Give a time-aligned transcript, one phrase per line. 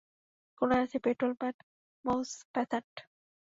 [0.57, 1.55] কোনায় আছেন পেট্রলম্যান
[2.05, 2.95] মউপ্যাস্যান্ট।